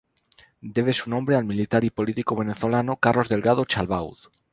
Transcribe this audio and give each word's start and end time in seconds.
Debe 0.63 0.93
su 0.93 1.11
nombre 1.11 1.35
al 1.35 1.45
militar 1.45 1.83
y 1.83 1.91
político 1.91 2.35
venezolano 2.35 2.95
Carlos 2.97 3.29
Delgado 3.29 3.65
Chalbaud. 3.65 4.17